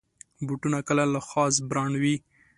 بوټونه 0.45 0.79
کله 0.87 1.03
له 1.13 1.19
خاص 1.29 1.53
برانډ 1.69 1.93
وي. 2.01 2.15